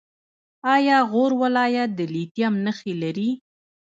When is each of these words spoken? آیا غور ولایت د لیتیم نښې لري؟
آیا 0.75 0.97
غور 1.11 1.31
ولایت 1.41 1.89
د 1.95 1.99
لیتیم 2.13 2.53
نښې 2.65 2.93
لري؟ 3.03 3.29